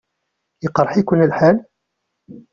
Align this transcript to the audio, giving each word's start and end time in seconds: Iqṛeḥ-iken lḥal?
Iqṛeḥ-iken 0.67 1.25
lḥal? 1.31 1.57